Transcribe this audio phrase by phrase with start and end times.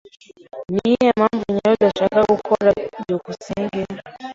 [0.73, 2.69] Niyihe mpamvu nyayo udashaka gukora?
[3.01, 3.81] byukusenge